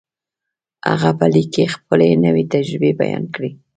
هغه 0.89 1.11
په 1.19 1.25
ليک 1.33 1.47
کې 1.55 1.65
خپلې 1.75 2.07
نوې 2.25 2.43
تجربې 2.53 2.91
بيان 3.01 3.23
کړې. 3.35 3.51